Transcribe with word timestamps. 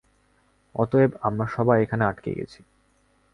অতএব, 0.75 1.11
আমরা 1.21 1.45
সবাই 1.47 1.77
এখানে 1.81 2.03
আটকে 2.05 2.31
গেছি। 2.37 2.59